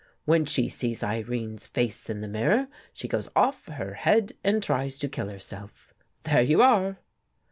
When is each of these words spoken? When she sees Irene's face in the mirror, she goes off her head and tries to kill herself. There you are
When 0.25 0.45
she 0.47 0.67
sees 0.67 1.03
Irene's 1.03 1.67
face 1.67 2.09
in 2.09 2.21
the 2.21 2.27
mirror, 2.27 2.69
she 2.91 3.07
goes 3.07 3.29
off 3.35 3.67
her 3.67 3.93
head 3.93 4.31
and 4.43 4.63
tries 4.63 4.97
to 4.97 5.07
kill 5.07 5.29
herself. 5.29 5.93
There 6.23 6.41
you 6.41 6.63
are 6.63 6.97